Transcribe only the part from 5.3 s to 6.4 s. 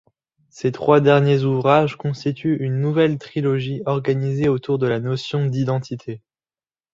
d'identité.